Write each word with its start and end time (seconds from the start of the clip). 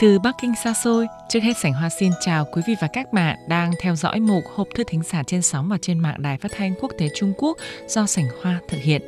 Từ 0.00 0.18
Bắc 0.18 0.34
Kinh 0.40 0.54
xa 0.64 0.74
xôi, 0.74 1.06
trước 1.28 1.40
hết 1.40 1.56
Sảnh 1.56 1.72
Hoa 1.72 1.88
xin 1.88 2.12
chào 2.20 2.44
quý 2.52 2.62
vị 2.66 2.74
và 2.80 2.88
các 2.92 3.12
bạn 3.12 3.36
đang 3.48 3.72
theo 3.80 3.96
dõi 3.96 4.20
mục 4.20 4.44
hộp 4.54 4.68
thư 4.74 4.84
thính 4.84 5.02
giả 5.02 5.22
trên 5.26 5.42
sóng 5.42 5.68
và 5.68 5.78
trên 5.82 5.98
mạng 5.98 6.22
đài 6.22 6.38
phát 6.38 6.52
thanh 6.56 6.74
quốc 6.80 6.92
tế 6.98 7.08
Trung 7.14 7.32
Quốc 7.38 7.56
do 7.88 8.06
Sảnh 8.06 8.24
Hoa 8.42 8.60
thực 8.68 8.78
hiện. 8.82 9.02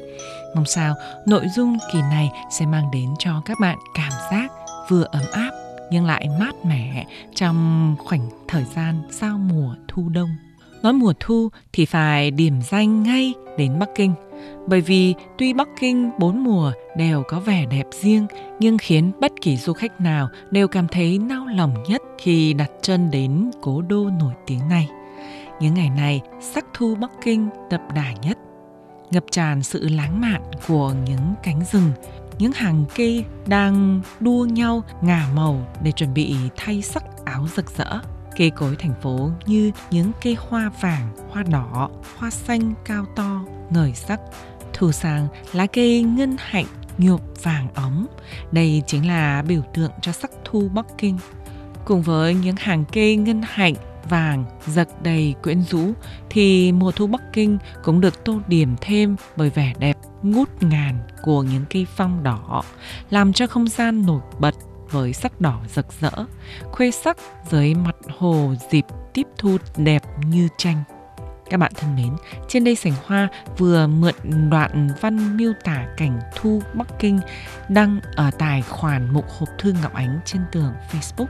Mong 0.55 0.65
sao 0.65 0.95
nội 1.27 1.47
dung 1.57 1.77
kỳ 1.93 2.01
này 2.01 2.31
sẽ 2.51 2.67
mang 2.67 2.91
đến 2.93 3.15
cho 3.19 3.43
các 3.45 3.61
bạn 3.61 3.79
cảm 3.95 4.13
giác 4.31 4.49
vừa 4.89 5.05
ấm 5.11 5.25
áp 5.33 5.51
nhưng 5.91 6.05
lại 6.05 6.29
mát 6.41 6.53
mẻ 6.65 7.07
trong 7.35 7.97
khoảnh 7.99 8.31
thời 8.49 8.65
gian 8.77 9.03
giao 9.11 9.39
mùa 9.39 9.75
thu 9.89 10.09
đông. 10.09 10.31
Nói 10.83 10.93
mùa 10.93 11.13
thu 11.21 11.49
thì 11.73 11.85
phải 11.85 12.31
điểm 12.31 12.63
danh 12.63 13.03
ngay 13.03 13.35
đến 13.59 13.79
Bắc 13.79 13.89
Kinh– 13.95 14.15
bởi 14.67 14.81
vì 14.81 15.15
tuy 15.39 15.53
Bắc 15.53 15.69
Kinh 15.81 16.11
bốn 16.19 16.45
mùa 16.45 16.73
đều 16.97 17.23
có 17.29 17.41
vẻ 17.41 17.67
đẹp 17.67 17.87
riêng 18.01 18.27
nhưng 18.61 18.79
khiến 18.79 19.13
bất 19.21 19.33
kỳ 19.41 19.57
du 19.57 19.73
khách 19.73 20.01
nào 20.01 20.29
đều 20.51 20.69
cảm 20.69 20.89
thấy 20.89 21.19
nao 21.19 21.47
lòng 21.47 21.83
nhất 21.89 22.03
khi 22.19 22.53
đặt 22.53 22.71
chân 22.83 23.11
đến 23.11 23.51
cố 23.61 23.83
đô 23.83 24.11
nổi 24.21 24.33
tiếng 24.47 24.69
này. 24.69 24.89
Những 25.61 25.75
ngày 25.75 25.91
này, 25.91 26.21
sắc 26.41 26.67
thu 26.75 26.95
Bắc 26.95 27.11
Kinh 27.25 27.49
đậm 27.71 27.81
đà 27.95 28.13
nhất, 28.23 28.39
ngập 29.11 29.25
tràn 29.31 29.63
sự 29.63 29.89
lãng 29.89 30.21
mạn 30.21 30.43
của 30.69 30.95
những 31.07 31.35
cánh 31.43 31.61
rừng, 31.73 31.93
những 32.39 32.53
hàng 32.53 32.85
cây 32.97 33.25
đang 33.47 34.01
đua 34.21 34.45
nhau 34.45 34.83
ngả 35.03 35.29
màu 35.35 35.67
để 35.83 35.93
chuẩn 35.93 36.15
bị 36.15 36.37
thay 36.57 36.83
sắc 36.83 37.05
áo 37.25 37.47
rực 37.57 37.77
rỡ. 37.77 38.01
Cây 38.39 38.51
cối 38.51 38.77
thành 38.79 38.95
phố 39.03 39.31
như 39.47 39.73
những 39.91 40.13
cây 40.23 40.37
hoa 40.49 40.71
vàng, 40.81 41.09
hoa 41.31 41.43
đỏ, 41.43 41.91
hoa 42.17 42.31
xanh 42.31 42.75
cao 42.85 43.05
to, 43.17 43.41
ngời 43.71 43.93
sắc 43.95 44.21
thu 44.73 44.93
sang 44.93 45.29
lá 45.53 45.67
cây 45.67 46.03
ngân 46.03 46.37
hạnh 46.39 46.67
nhuộm 46.99 47.21
vàng 47.43 47.69
óng. 47.75 48.07
Đây 48.53 48.83
chính 48.87 49.09
là 49.09 49.43
biểu 49.43 49.63
tượng 49.75 49.91
cho 50.01 50.13
sắc 50.13 50.31
thu 50.45 50.69
Bắc 50.75 50.87
Kinh. 50.99 51.19
Cùng 51.85 52.03
với 52.03 52.35
những 52.35 52.57
hàng 52.59 52.85
cây 52.93 53.17
ngân 53.17 53.43
hạnh 53.45 53.75
vàng 54.09 54.45
giật 54.67 54.89
đầy 55.03 55.35
quyến 55.43 55.63
rũ 55.63 55.93
thì 56.31 56.73
mùa 56.73 56.93
thu 56.93 57.07
Bắc 57.07 57.23
Kinh 57.33 57.59
cũng 57.85 58.01
được 58.01 58.25
tô 58.25 58.41
điểm 58.49 58.77
thêm 58.81 59.17
bởi 59.37 59.51
vẻ 59.51 59.73
đẹp 59.79 59.97
ngút 60.23 60.49
ngàn 60.63 60.99
của 61.23 61.43
những 61.43 61.65
cây 61.71 61.87
phong 61.97 62.23
đỏ, 62.23 62.63
làm 63.11 63.33
cho 63.33 63.47
không 63.47 63.69
gian 63.69 64.07
nổi 64.07 64.21
bật 64.39 64.55
với 64.91 65.13
sắc 65.13 65.41
đỏ 65.41 65.61
rực 65.75 65.87
rỡ, 66.01 66.11
khuê 66.73 66.91
sắc 66.91 67.17
dưới 67.51 67.75
mặt 67.75 67.97
hồ 68.19 68.55
dịp 68.71 68.85
tiếp 69.13 69.27
thu 69.39 69.57
đẹp 69.77 70.03
như 70.27 70.49
tranh. 70.59 70.83
Các 71.51 71.57
bạn 71.57 71.73
thân 71.77 71.97
mến, 71.97 72.17
trên 72.49 72.65
đây 72.65 72.77
Sảnh 72.77 72.93
Hoa 73.07 73.29
vừa 73.59 73.87
mượn 73.87 74.15
đoạn 74.51 74.89
văn 75.01 75.37
miêu 75.37 75.53
tả 75.65 75.87
cảnh 75.97 76.21
thu 76.37 76.63
Bắc 76.75 76.99
Kinh 76.99 77.21
đăng 77.69 78.01
ở 78.17 78.31
tài 78.39 78.63
khoản 78.63 79.15
mục 79.15 79.25
hộp 79.39 79.49
thư 79.59 79.75
Ngọc 79.83 79.95
Ánh 79.95 80.21
trên 80.25 80.43
tường 80.53 80.73
Facebook. 80.93 81.27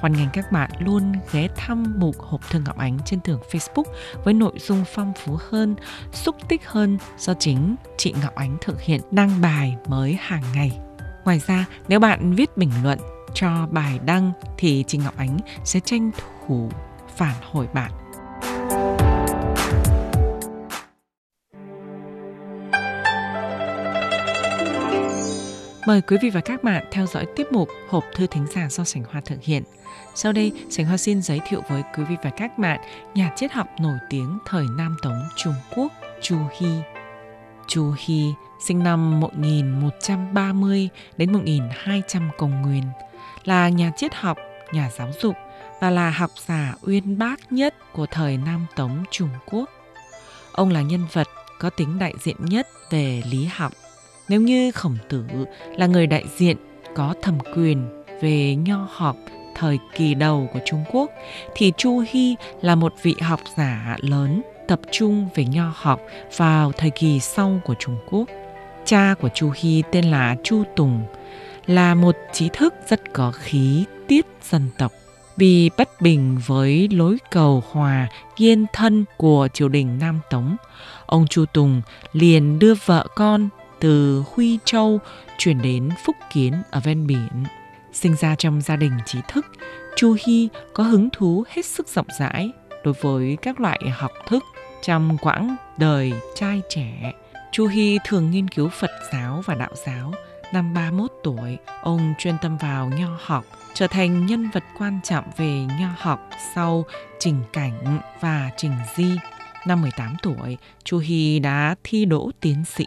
Hoan 0.00 0.12
nghênh 0.12 0.28
các 0.32 0.52
bạn 0.52 0.70
luôn 0.78 1.12
ghé 1.32 1.48
thăm 1.56 1.94
mục 1.98 2.16
hộp 2.18 2.50
thư 2.50 2.60
Ngọc 2.60 2.78
Ánh 2.78 2.98
trên 3.04 3.20
tường 3.20 3.40
Facebook 3.50 3.92
với 4.24 4.34
nội 4.34 4.54
dung 4.58 4.84
phong 4.94 5.12
phú 5.16 5.38
hơn, 5.50 5.76
xúc 6.12 6.36
tích 6.48 6.66
hơn 6.66 6.98
do 7.18 7.34
chính 7.34 7.76
chị 7.96 8.14
Ngọc 8.22 8.34
Ánh 8.34 8.56
thực 8.60 8.80
hiện 8.80 9.00
đăng 9.10 9.40
bài 9.40 9.76
mới 9.86 10.18
hàng 10.20 10.42
ngày. 10.54 10.87
Ngoài 11.24 11.40
ra, 11.46 11.64
nếu 11.88 12.00
bạn 12.00 12.32
viết 12.32 12.56
bình 12.56 12.70
luận 12.82 12.98
cho 13.34 13.66
bài 13.70 13.98
đăng 14.04 14.32
thì 14.58 14.84
chị 14.86 14.98
Ngọc 14.98 15.16
Ánh 15.16 15.38
sẽ 15.64 15.80
tranh 15.80 16.10
thủ 16.46 16.70
phản 17.16 17.34
hồi 17.52 17.66
bạn 17.74 17.90
Mời 25.88 26.00
quý 26.00 26.16
vị 26.22 26.30
và 26.30 26.40
các 26.40 26.64
bạn 26.64 26.84
theo 26.90 27.06
dõi 27.06 27.26
tiếp 27.36 27.46
mục 27.50 27.68
Hộp 27.88 28.04
thư 28.14 28.26
thính 28.26 28.46
giả 28.54 28.68
do 28.70 28.84
Sảnh 28.84 29.02
Hoa 29.04 29.20
thực 29.24 29.42
hiện. 29.42 29.62
Sau 30.14 30.32
đây, 30.32 30.52
Sảnh 30.70 30.86
Hoa 30.86 30.96
xin 30.96 31.22
giới 31.22 31.40
thiệu 31.48 31.62
với 31.68 31.82
quý 31.96 32.04
vị 32.08 32.16
và 32.22 32.30
các 32.30 32.58
bạn 32.58 32.80
nhà 33.14 33.32
triết 33.36 33.52
học 33.52 33.66
nổi 33.80 33.98
tiếng 34.10 34.38
thời 34.46 34.64
Nam 34.76 34.96
Tống 35.02 35.22
Trung 35.36 35.54
Quốc 35.76 35.92
Chu 36.22 36.36
Hy. 36.58 36.97
Chu 37.68 37.94
Hy 37.98 38.34
sinh 38.60 38.84
năm 38.84 39.20
1130 39.20 40.88
đến 41.16 41.32
1200 41.32 42.30
công 42.38 42.62
nguyên, 42.62 42.82
là 43.44 43.68
nhà 43.68 43.92
triết 43.96 44.14
học, 44.14 44.38
nhà 44.72 44.90
giáo 44.98 45.08
dục 45.20 45.34
và 45.80 45.90
là 45.90 46.10
học 46.10 46.30
giả 46.46 46.74
uyên 46.82 47.18
bác 47.18 47.52
nhất 47.52 47.74
của 47.92 48.06
thời 48.10 48.36
Nam 48.36 48.66
Tống 48.76 49.04
Trung 49.10 49.28
Quốc. 49.50 49.70
Ông 50.52 50.70
là 50.70 50.82
nhân 50.82 51.06
vật 51.12 51.28
có 51.58 51.70
tính 51.70 51.98
đại 51.98 52.14
diện 52.22 52.36
nhất 52.40 52.68
về 52.90 53.22
lý 53.30 53.44
học. 53.44 53.72
Nếu 54.28 54.40
như 54.40 54.70
Khổng 54.70 54.96
Tử 55.08 55.24
là 55.76 55.86
người 55.86 56.06
đại 56.06 56.24
diện 56.36 56.56
có 56.94 57.14
thẩm 57.22 57.38
quyền 57.56 58.04
về 58.20 58.54
nho 58.54 58.88
học 58.92 59.16
thời 59.54 59.78
kỳ 59.94 60.14
đầu 60.14 60.48
của 60.52 60.60
Trung 60.64 60.84
Quốc 60.92 61.10
thì 61.54 61.72
Chu 61.76 62.04
Hy 62.08 62.36
là 62.62 62.74
một 62.74 62.94
vị 63.02 63.14
học 63.20 63.40
giả 63.56 63.96
lớn 64.00 64.42
tập 64.68 64.80
trung 64.92 65.28
về 65.34 65.44
nho 65.44 65.72
học 65.76 66.00
vào 66.36 66.72
thời 66.72 66.90
kỳ 66.90 67.20
sau 67.20 67.60
của 67.64 67.74
Trung 67.78 67.98
Quốc. 68.10 68.24
Cha 68.84 69.14
của 69.20 69.28
Chu 69.34 69.52
Hy 69.54 69.82
tên 69.92 70.04
là 70.04 70.36
Chu 70.44 70.62
Tùng, 70.76 71.02
là 71.66 71.94
một 71.94 72.16
trí 72.32 72.48
thức 72.52 72.74
rất 72.88 73.12
có 73.12 73.32
khí 73.32 73.84
tiết 74.08 74.26
dân 74.50 74.68
tộc. 74.78 74.92
Vì 75.36 75.70
bất 75.78 76.00
bình 76.00 76.38
với 76.46 76.88
lối 76.92 77.16
cầu 77.30 77.62
hòa 77.70 78.08
yên 78.36 78.66
thân 78.72 79.04
của 79.16 79.48
triều 79.52 79.68
đình 79.68 79.98
Nam 79.98 80.20
Tống, 80.30 80.56
ông 81.06 81.26
Chu 81.26 81.44
Tùng 81.52 81.82
liền 82.12 82.58
đưa 82.58 82.74
vợ 82.84 83.06
con 83.16 83.48
từ 83.80 84.24
Huy 84.34 84.58
Châu 84.64 85.00
chuyển 85.38 85.62
đến 85.62 85.88
Phúc 86.04 86.16
Kiến 86.32 86.52
ở 86.70 86.80
ven 86.80 87.06
biển. 87.06 87.44
Sinh 87.92 88.16
ra 88.16 88.34
trong 88.34 88.60
gia 88.60 88.76
đình 88.76 88.92
trí 89.06 89.18
thức, 89.28 89.46
Chu 89.96 90.16
Hy 90.26 90.48
có 90.74 90.84
hứng 90.84 91.08
thú 91.12 91.44
hết 91.48 91.66
sức 91.66 91.88
rộng 91.88 92.06
rãi 92.18 92.50
đối 92.84 92.94
với 93.00 93.36
các 93.42 93.60
loại 93.60 93.80
học 93.92 94.12
thức 94.28 94.44
trong 94.82 95.18
quãng 95.20 95.56
đời 95.76 96.12
trai 96.34 96.62
trẻ. 96.68 97.12
Chu 97.52 97.66
Hy 97.66 97.98
thường 98.04 98.30
nghiên 98.30 98.48
cứu 98.48 98.68
Phật 98.68 98.90
giáo 99.12 99.42
và 99.46 99.54
đạo 99.54 99.72
giáo. 99.86 100.12
Năm 100.52 100.74
31 100.74 101.10
tuổi, 101.24 101.58
ông 101.82 102.14
chuyên 102.18 102.34
tâm 102.42 102.56
vào 102.56 102.90
nho 102.98 103.18
học, 103.20 103.44
trở 103.74 103.86
thành 103.86 104.26
nhân 104.26 104.50
vật 104.52 104.64
quan 104.78 105.00
trọng 105.04 105.24
về 105.36 105.64
nho 105.80 105.88
học 105.98 106.28
sau 106.54 106.84
Trình 107.18 107.42
Cảnh 107.52 108.00
và 108.20 108.50
Trình 108.56 108.72
Di. 108.96 109.18
Năm 109.66 109.82
18 109.82 110.16
tuổi, 110.22 110.58
Chu 110.84 110.98
Hy 110.98 111.38
đã 111.38 111.74
thi 111.84 112.04
đỗ 112.04 112.30
tiến 112.40 112.64
sĩ 112.64 112.84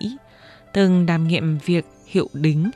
từng 0.74 1.06
đảm 1.06 1.28
nhiệm 1.28 1.58
việc 1.58 1.86
hiệu 2.06 2.28
đính 2.34 2.72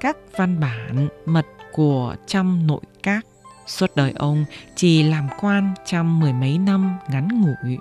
các 0.00 0.16
văn 0.36 0.60
bản 0.60 1.08
mật 1.26 1.46
của 1.72 2.16
trong 2.26 2.66
nội 2.66 2.80
các. 3.02 3.26
Suốt 3.66 3.96
đời 3.96 4.12
ông 4.16 4.44
chỉ 4.76 5.02
làm 5.02 5.28
quan 5.40 5.74
trong 5.86 6.20
mười 6.20 6.32
mấy 6.32 6.58
năm 6.58 6.98
ngắn 7.10 7.28
ngủi, 7.40 7.78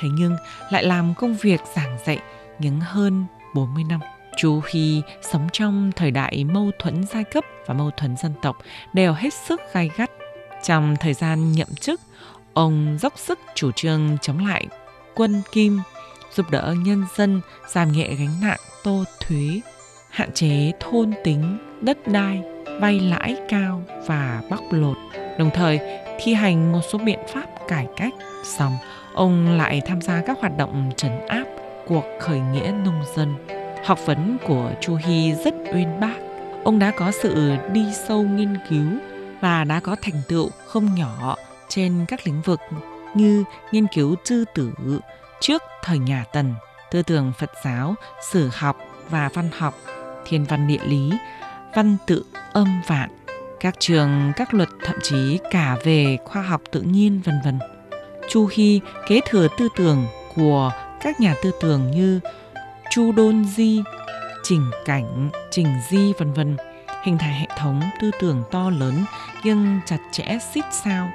thế 0.00 0.08
nhưng 0.12 0.36
lại 0.70 0.84
làm 0.84 1.14
công 1.14 1.34
việc 1.34 1.60
giảng 1.76 1.98
dạy 2.06 2.18
những 2.58 2.80
hơn 2.80 3.24
40 3.54 3.84
năm. 3.88 4.00
Chú 4.36 4.60
Hy 4.70 5.02
sống 5.22 5.48
trong 5.52 5.92
thời 5.96 6.10
đại 6.10 6.44
mâu 6.44 6.70
thuẫn 6.78 7.04
giai 7.04 7.24
cấp 7.24 7.44
và 7.66 7.74
mâu 7.74 7.90
thuẫn 7.90 8.16
dân 8.16 8.32
tộc 8.42 8.56
đều 8.92 9.12
hết 9.12 9.34
sức 9.34 9.60
gai 9.72 9.90
gắt. 9.96 10.10
Trong 10.62 10.96
thời 11.00 11.14
gian 11.14 11.52
nhậm 11.52 11.68
chức, 11.80 12.00
ông 12.52 12.98
dốc 13.00 13.18
sức 13.18 13.38
chủ 13.54 13.70
trương 13.72 14.18
chống 14.22 14.46
lại 14.46 14.66
quân 15.14 15.42
Kim, 15.52 15.80
giúp 16.34 16.50
đỡ 16.50 16.74
nhân 16.78 17.04
dân 17.16 17.40
giảm 17.68 17.92
nhẹ 17.92 18.08
gánh 18.08 18.40
nặng 18.42 18.60
tô 18.84 19.04
thuế, 19.20 19.60
hạn 20.10 20.32
chế 20.32 20.72
thôn 20.80 21.12
tính, 21.24 21.58
đất 21.80 22.08
đai, 22.08 22.42
vay 22.80 23.00
lãi 23.00 23.36
cao 23.48 23.82
và 24.06 24.42
bóc 24.50 24.60
lột, 24.70 24.96
đồng 25.38 25.50
thời 25.54 25.80
thi 26.20 26.34
hành 26.34 26.72
một 26.72 26.80
số 26.92 26.98
biện 26.98 27.18
pháp 27.28 27.46
cải 27.68 27.86
cách. 27.96 28.14
Xong, 28.44 28.72
ông 29.14 29.48
lại 29.58 29.82
tham 29.86 30.00
gia 30.00 30.20
các 30.20 30.38
hoạt 30.40 30.56
động 30.56 30.90
trấn 30.96 31.12
áp 31.28 31.44
cuộc 31.86 32.04
khởi 32.20 32.40
nghĩa 32.40 32.72
nông 32.84 33.02
dân. 33.16 33.34
Học 33.84 33.98
vấn 34.06 34.38
của 34.46 34.72
Chu 34.80 34.94
Hy 34.94 35.34
rất 35.44 35.54
uyên 35.74 36.00
bác. 36.00 36.14
Ông 36.64 36.78
đã 36.78 36.90
có 36.90 37.10
sự 37.22 37.56
đi 37.72 37.86
sâu 38.08 38.22
nghiên 38.22 38.56
cứu 38.68 38.86
và 39.40 39.64
đã 39.64 39.80
có 39.80 39.96
thành 40.02 40.22
tựu 40.28 40.50
không 40.66 40.94
nhỏ 40.94 41.36
trên 41.68 42.04
các 42.08 42.20
lĩnh 42.26 42.42
vực 42.42 42.60
như 43.14 43.44
nghiên 43.72 43.86
cứu 43.86 44.16
tư 44.28 44.44
tử 44.54 44.72
trước 45.40 45.62
thời 45.82 45.98
nhà 45.98 46.24
Tần, 46.32 46.54
tư 46.90 47.02
tưởng 47.02 47.32
Phật 47.38 47.50
giáo, 47.64 47.94
sử 48.32 48.50
học 48.52 48.76
và 49.10 49.28
văn 49.34 49.48
học, 49.58 49.74
thiên 50.26 50.44
văn 50.44 50.66
địa 50.66 50.84
lý, 50.86 51.12
văn 51.74 51.96
tự 52.06 52.24
âm 52.52 52.82
vạn, 52.86 53.10
các 53.60 53.74
trường, 53.78 54.32
các 54.36 54.54
luật 54.54 54.68
thậm 54.84 54.96
chí 55.02 55.38
cả 55.50 55.76
về 55.84 56.18
khoa 56.24 56.42
học 56.42 56.62
tự 56.70 56.80
nhiên 56.80 57.20
vân 57.24 57.34
vân. 57.44 57.58
Chu 58.30 58.48
Hy 58.52 58.80
kế 59.06 59.20
thừa 59.28 59.48
tư 59.58 59.68
tưởng 59.76 60.06
của 60.34 60.72
các 61.00 61.20
nhà 61.20 61.34
tư 61.42 61.50
tưởng 61.60 61.90
như 61.90 62.20
Chu 62.90 63.12
Đôn 63.12 63.44
Di, 63.44 63.82
Trình 64.42 64.70
Cảnh, 64.84 65.30
Trình 65.50 65.66
Di 65.90 66.12
vân 66.18 66.32
vân, 66.32 66.56
hình 67.02 67.18
thành 67.18 67.34
hệ 67.34 67.46
thống 67.58 67.80
tư 68.00 68.10
tưởng 68.20 68.42
to 68.50 68.70
lớn 68.70 69.04
nhưng 69.44 69.80
chặt 69.86 69.98
chẽ 70.12 70.38
xít 70.54 70.64
sao. 70.70 71.10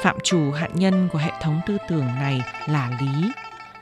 Phạm 0.00 0.16
chủ 0.22 0.50
hạn 0.50 0.70
nhân 0.74 1.08
của 1.12 1.18
hệ 1.18 1.30
thống 1.42 1.60
tư 1.66 1.76
tưởng 1.88 2.06
này 2.06 2.40
là 2.66 2.90
lý, 3.00 3.30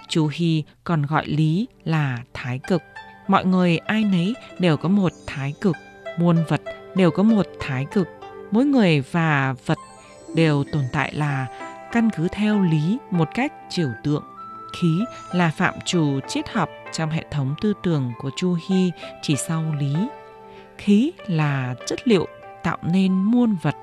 Chu 0.08 0.30
Hy 0.32 0.64
còn 0.84 1.06
gọi 1.06 1.26
lý 1.26 1.68
là 1.84 2.18
thái 2.34 2.60
cực. 2.68 2.82
Mọi 3.28 3.44
người 3.44 3.78
ai 3.78 4.04
nấy 4.04 4.34
đều 4.58 4.76
có 4.76 4.88
một 4.88 5.12
thái 5.26 5.54
cực, 5.60 5.76
muôn 6.18 6.44
vật 6.48 6.60
đều 6.94 7.10
có 7.10 7.22
một 7.22 7.46
thái 7.60 7.86
cực, 7.92 8.08
mỗi 8.50 8.64
người 8.64 9.00
và 9.00 9.54
vật 9.66 9.78
đều 10.34 10.64
tồn 10.72 10.82
tại 10.92 11.14
là 11.14 11.46
căn 11.94 12.10
cứ 12.10 12.28
theo 12.28 12.62
lý 12.62 12.98
một 13.10 13.28
cách 13.34 13.52
trừu 13.70 13.88
tượng. 14.02 14.24
Khí 14.72 15.04
là 15.32 15.50
phạm 15.56 15.74
trù 15.84 16.20
triết 16.28 16.48
học 16.48 16.68
trong 16.92 17.10
hệ 17.10 17.24
thống 17.30 17.54
tư 17.60 17.72
tưởng 17.82 18.12
của 18.18 18.30
Chu 18.36 18.56
Hy 18.68 18.92
chỉ 19.22 19.36
sau 19.36 19.74
lý. 19.78 19.94
Khí 20.78 21.12
là 21.26 21.74
chất 21.86 22.08
liệu 22.08 22.26
tạo 22.62 22.78
nên 22.82 23.12
muôn 23.12 23.56
vật. 23.62 23.74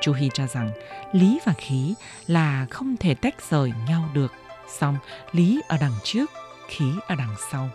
Chu 0.00 0.12
Hy 0.12 0.30
cho 0.34 0.46
rằng 0.46 0.70
lý 1.12 1.38
và 1.44 1.52
khí 1.52 1.94
là 2.26 2.66
không 2.70 2.96
thể 2.96 3.14
tách 3.14 3.50
rời 3.50 3.72
nhau 3.88 4.08
được. 4.14 4.32
Song 4.78 4.96
lý 5.32 5.60
ở 5.68 5.76
đằng 5.80 5.94
trước, 6.04 6.30
khí 6.68 6.84
ở 7.06 7.14
đằng 7.14 7.34
sau. 7.50 7.68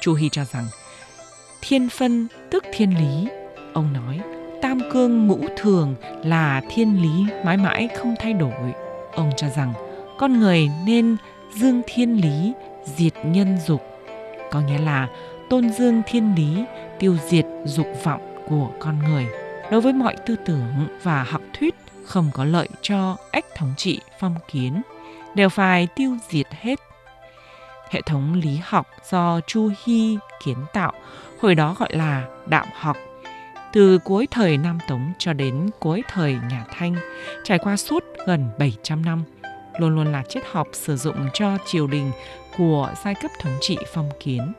Chu 0.00 0.14
Hy 0.14 0.28
cho 0.28 0.44
rằng 0.44 0.66
thiên 1.60 1.88
phân 1.88 2.28
tức 2.50 2.64
thiên 2.72 2.98
lý. 2.98 3.28
Ông 3.74 3.92
nói 3.92 4.20
tam 4.62 4.80
cương 4.92 5.26
ngũ 5.26 5.38
thường 5.56 5.94
là 6.24 6.62
thiên 6.70 7.02
lý 7.02 7.32
mãi 7.44 7.56
mãi 7.56 7.88
không 7.98 8.14
thay 8.18 8.32
đổi. 8.32 8.87
Ông 9.18 9.30
cho 9.36 9.48
rằng 9.48 9.72
con 10.18 10.40
người 10.40 10.70
nên 10.86 11.16
dương 11.54 11.82
thiên 11.86 12.20
lý, 12.22 12.52
diệt 12.84 13.12
nhân 13.24 13.58
dục. 13.66 13.82
Có 14.50 14.60
nghĩa 14.60 14.78
là 14.78 15.08
tôn 15.50 15.70
dương 15.70 16.02
thiên 16.06 16.34
lý, 16.34 16.64
tiêu 16.98 17.16
diệt 17.28 17.44
dục 17.64 17.86
vọng 18.04 18.44
của 18.48 18.70
con 18.80 18.98
người. 18.98 19.26
Đối 19.70 19.80
với 19.80 19.92
mọi 19.92 20.16
tư 20.26 20.36
tưởng 20.46 20.88
và 21.02 21.22
học 21.22 21.40
thuyết 21.58 21.74
không 22.04 22.30
có 22.34 22.44
lợi 22.44 22.68
cho 22.82 23.16
ách 23.30 23.44
thống 23.56 23.74
trị 23.76 24.00
phong 24.20 24.34
kiến, 24.52 24.82
đều 25.34 25.48
phải 25.48 25.86
tiêu 25.86 26.16
diệt 26.28 26.46
hết. 26.50 26.78
Hệ 27.90 28.00
thống 28.06 28.34
lý 28.34 28.60
học 28.62 28.86
do 29.10 29.40
Chu 29.46 29.70
Hy 29.84 30.18
kiến 30.44 30.58
tạo, 30.72 30.92
hồi 31.40 31.54
đó 31.54 31.76
gọi 31.78 31.88
là 31.92 32.24
đạo 32.46 32.66
học 32.74 32.96
từ 33.72 33.98
cuối 33.98 34.26
thời 34.30 34.56
Nam 34.56 34.78
Tống 34.88 35.12
cho 35.18 35.32
đến 35.32 35.70
cuối 35.80 36.02
thời 36.08 36.32
nhà 36.50 36.64
Thanh, 36.70 36.94
trải 37.44 37.58
qua 37.58 37.76
suốt 37.76 38.04
gần 38.26 38.48
700 38.58 39.04
năm, 39.04 39.24
luôn 39.78 39.94
luôn 39.94 40.12
là 40.12 40.22
triết 40.28 40.42
học 40.50 40.68
sử 40.72 40.96
dụng 40.96 41.16
cho 41.32 41.58
triều 41.66 41.86
đình 41.86 42.10
của 42.56 42.94
giai 43.04 43.14
cấp 43.14 43.30
thống 43.40 43.58
trị 43.60 43.78
phong 43.94 44.10
kiến. 44.20 44.52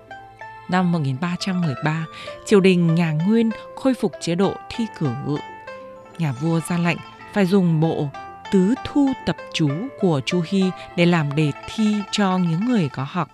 Năm 0.70 0.92
1313, 0.92 2.06
triều 2.46 2.60
đình 2.60 2.96
nhà 2.96 3.12
Nguyên 3.12 3.50
khôi 3.76 3.94
phục 3.94 4.12
chế 4.22 4.36
độ 4.36 4.54
thi 4.70 4.86
cử. 5.00 5.10
Nhà 6.18 6.32
vua 6.32 6.60
ra 6.70 6.78
lệnh 6.78 6.98
phải 7.34 7.46
dùng 7.46 7.80
bộ 7.80 8.10
tứ 8.52 8.74
thu 8.86 9.14
tập 9.26 9.36
chú 9.54 9.70
của 10.00 10.22
Chu 10.26 10.42
Hy 10.48 10.64
để 10.96 11.06
làm 11.06 11.36
đề 11.36 11.52
thi 11.68 11.96
cho 12.12 12.38
những 12.38 12.66
người 12.66 12.90
có 12.94 13.06
học. 13.10 13.30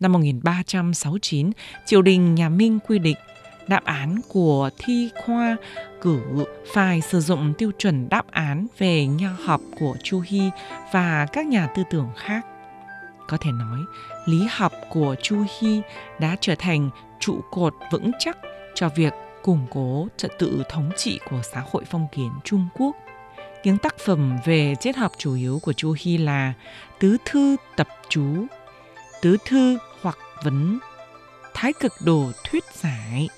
Năm 0.00 0.12
1369, 0.12 1.50
triều 1.86 2.02
đình 2.02 2.34
nhà 2.34 2.48
Minh 2.48 2.78
quy 2.88 2.98
định 2.98 3.16
đáp 3.68 3.84
án 3.84 4.20
của 4.28 4.70
thi 4.78 5.10
khoa 5.24 5.56
cử 6.00 6.20
phải 6.74 7.00
sử 7.00 7.20
dụng 7.20 7.54
tiêu 7.58 7.70
chuẩn 7.78 8.08
đáp 8.08 8.30
án 8.30 8.66
về 8.78 9.06
nho 9.06 9.30
học 9.44 9.60
của 9.80 9.96
Chu 10.02 10.22
Hy 10.26 10.50
và 10.92 11.26
các 11.32 11.46
nhà 11.46 11.66
tư 11.66 11.82
tưởng 11.90 12.08
khác. 12.16 12.46
Có 13.28 13.36
thể 13.40 13.50
nói, 13.52 13.78
lý 14.26 14.46
học 14.50 14.72
của 14.90 15.14
Chu 15.22 15.44
Hy 15.58 15.80
đã 16.20 16.36
trở 16.40 16.54
thành 16.58 16.90
trụ 17.20 17.40
cột 17.50 17.74
vững 17.92 18.10
chắc 18.18 18.38
cho 18.74 18.88
việc 18.88 19.12
củng 19.42 19.66
cố 19.70 20.08
trật 20.16 20.30
tự 20.38 20.62
thống 20.68 20.90
trị 20.96 21.20
của 21.30 21.40
xã 21.52 21.62
hội 21.70 21.84
phong 21.90 22.06
kiến 22.12 22.30
Trung 22.44 22.68
Quốc. 22.74 22.96
Những 23.64 23.78
tác 23.78 23.98
phẩm 23.98 24.38
về 24.44 24.74
triết 24.80 24.96
học 24.96 25.12
chủ 25.18 25.34
yếu 25.34 25.58
của 25.62 25.72
Chu 25.72 25.94
Hy 25.98 26.18
là 26.18 26.52
Tứ 26.98 27.16
Thư 27.24 27.56
Tập 27.76 27.88
Chú, 28.08 28.46
Tứ 29.22 29.36
Thư 29.44 29.78
hoặc 30.02 30.18
Vấn, 30.44 30.78
Thái 31.54 31.72
Cực 31.80 31.92
Đồ 32.04 32.30
Thuyết 32.44 32.64
Giải, 32.74 33.28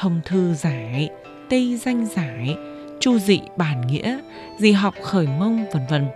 thông 0.00 0.20
thư 0.24 0.54
giải, 0.54 1.10
tây 1.50 1.76
danh 1.76 2.06
giải, 2.06 2.56
chu 3.00 3.18
dị 3.18 3.40
bản 3.56 3.86
nghĩa, 3.86 4.18
di 4.58 4.72
học 4.72 4.94
khởi 5.02 5.26
mông 5.26 5.64
vân 5.72 5.82
vân. 5.90 6.06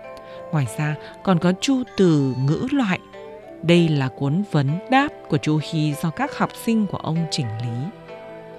Ngoài 0.51 0.67
ra 0.77 0.95
còn 1.23 1.39
có 1.39 1.53
chu 1.61 1.83
từ 1.97 2.33
ngữ 2.47 2.67
loại. 2.71 2.99
Đây 3.61 3.87
là 3.87 4.07
cuốn 4.07 4.43
vấn 4.51 4.69
đáp 4.91 5.07
của 5.29 5.37
chu 5.37 5.59
Hy 5.63 5.93
do 5.93 6.09
các 6.09 6.37
học 6.37 6.49
sinh 6.65 6.87
của 6.87 6.97
ông 6.97 7.17
chỉnh 7.31 7.45
lý. 7.61 7.87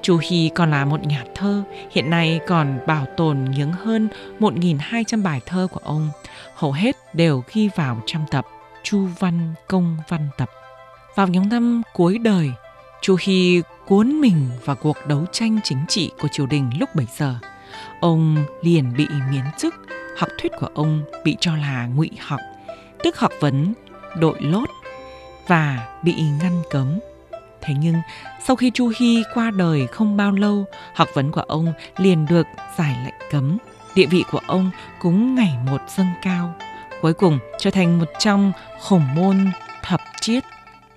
Chu 0.03 0.19
Hy 0.23 0.51
còn 0.55 0.71
là 0.71 0.85
một 0.85 1.07
nhà 1.07 1.25
thơ, 1.35 1.63
hiện 1.91 2.11
nay 2.11 2.41
còn 2.47 2.79
bảo 2.87 3.07
tồn 3.17 3.45
những 3.57 3.73
hơn 3.73 4.09
1.200 4.41 5.23
bài 5.23 5.41
thơ 5.47 5.69
của 5.73 5.81
ông, 5.85 6.11
hầu 6.55 6.73
hết 6.73 6.97
đều 7.13 7.43
ghi 7.53 7.71
vào 7.77 8.03
trong 8.07 8.25
tập 8.31 8.47
Chu 8.83 9.07
Văn 9.19 9.55
Công 9.69 9.97
Văn 10.09 10.29
Tập. 10.37 10.51
Vào 11.15 11.27
những 11.27 11.49
năm 11.49 11.83
cuối 11.95 12.19
đời, 12.19 12.51
Chu 13.03 13.17
Hy 13.21 13.63
cuốn 13.87 14.21
mình 14.21 14.49
vào 14.65 14.77
cuộc 14.77 14.97
đấu 15.07 15.25
tranh 15.33 15.59
chính 15.65 15.85
trị 15.89 16.11
của 16.21 16.29
triều 16.29 16.47
đình 16.47 16.71
lúc 16.81 16.95
bấy 16.95 17.07
giờ. 17.17 17.35
Ông 18.01 18.45
liền 18.63 18.93
bị 18.97 19.07
miễn 19.31 19.45
chức, 19.59 19.75
học 20.19 20.29
thuyết 20.39 20.53
của 20.61 20.69
ông 20.75 21.03
bị 21.25 21.37
cho 21.41 21.57
là 21.57 21.87
ngụy 21.87 22.11
học, 22.21 22.41
tức 23.05 23.19
học 23.19 23.33
vấn, 23.41 23.75
đội 24.19 24.41
lốt 24.41 24.69
và 25.47 25.89
bị 26.03 26.15
ngăn 26.43 26.63
cấm. 26.71 26.99
Thế 27.61 27.75
nhưng 27.79 27.95
sau 28.45 28.57
khi 28.57 28.71
Chu 28.75 28.93
Hy 28.97 29.23
qua 29.35 29.51
đời 29.51 29.87
không 29.87 30.17
bao 30.17 30.33
lâu, 30.33 30.65
học 30.95 31.09
vấn 31.15 31.33
của 31.33 31.41
ông 31.41 31.73
liền 31.97 32.27
được 32.27 32.47
giải 32.79 32.97
lệnh 33.05 33.31
cấm. 33.31 33.59
Địa 33.95 34.07
vị 34.07 34.25
của 34.31 34.41
ông 34.47 34.71
cũng 35.01 35.35
ngày 35.35 35.55
một 35.67 35.81
dâng 35.97 36.11
cao, 36.23 36.55
cuối 37.03 37.13
cùng 37.13 37.39
trở 37.59 37.71
thành 37.71 37.99
một 37.99 38.09
trong 38.19 38.53
khổng 38.81 39.15
môn 39.15 39.51
thập 39.83 40.01
triết 40.21 40.45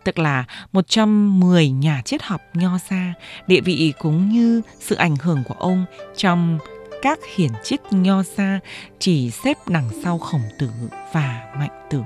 tức 0.04 0.20
là 0.20 0.46
110 0.72 1.70
nhà 1.70 2.02
triết 2.06 2.24
học 2.24 2.42
nho 2.54 2.78
gia, 2.90 3.14
địa 3.48 3.62
vị 3.62 3.94
cũng 4.00 4.30
như 4.30 4.62
sự 4.80 4.96
ảnh 4.96 5.16
hưởng 5.16 5.44
của 5.48 5.56
ông 5.60 5.86
trong 6.18 6.60
các 7.02 7.20
hiển 7.36 7.52
triết 7.64 7.80
nho 7.92 8.24
gia 8.24 8.60
chỉ 9.00 9.32
xếp 9.32 9.58
đằng 9.68 9.90
sau 10.04 10.18
khổng 10.18 10.44
tử 10.60 10.70
và 11.14 11.54
mạnh 11.56 11.88
tử. 11.90 12.02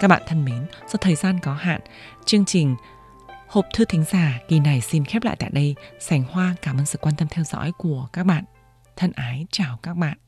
Các 0.00 0.08
bạn 0.08 0.22
thân 0.26 0.44
mến, 0.44 0.66
do 0.88 0.96
thời 1.00 1.14
gian 1.14 1.38
có 1.42 1.54
hạn, 1.54 1.80
chương 2.24 2.44
trình 2.44 2.76
Hộp 3.54 3.66
thư 3.74 3.84
thính 3.84 4.04
giả 4.12 4.38
kỳ 4.48 4.60
này 4.60 4.80
xin 4.80 5.04
khép 5.04 5.24
lại 5.24 5.36
tại 5.38 5.50
đây. 5.52 5.74
Sảnh 6.00 6.22
Hoa 6.22 6.54
cảm 6.62 6.78
ơn 6.78 6.86
sự 6.86 6.98
quan 6.98 7.14
tâm 7.18 7.28
theo 7.28 7.44
dõi 7.44 7.72
của 7.78 8.08
các 8.12 8.26
bạn. 8.26 8.44
Thân 8.96 9.12
ái 9.14 9.46
chào 9.50 9.78
các 9.82 9.96
bạn. 9.96 10.18